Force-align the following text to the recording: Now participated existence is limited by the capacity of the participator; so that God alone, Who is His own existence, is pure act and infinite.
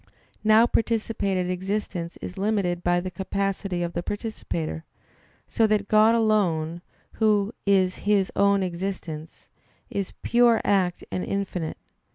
Now 0.43 0.65
participated 0.65 1.47
existence 1.51 2.17
is 2.23 2.35
limited 2.35 2.83
by 2.83 3.01
the 3.01 3.11
capacity 3.11 3.83
of 3.83 3.93
the 3.93 4.01
participator; 4.01 4.83
so 5.47 5.67
that 5.67 5.87
God 5.87 6.15
alone, 6.15 6.81
Who 7.21 7.53
is 7.67 7.97
His 7.97 8.31
own 8.35 8.63
existence, 8.63 9.47
is 9.91 10.13
pure 10.23 10.59
act 10.65 11.03
and 11.11 11.23
infinite. 11.23 11.77